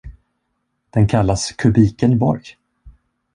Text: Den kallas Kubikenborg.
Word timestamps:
Den 0.93 1.07
kallas 1.07 1.55
Kubikenborg. 1.59 2.57